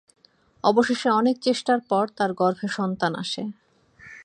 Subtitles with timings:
[0.63, 3.43] অবশেষে অনেক চেষ্টার পর তার গর্ভে সন্তান আসে।